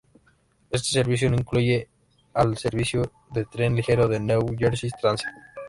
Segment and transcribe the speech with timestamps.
[0.71, 1.87] Este servicio no incluye
[2.33, 5.29] al servicio de tren ligero del New Jersey Transit.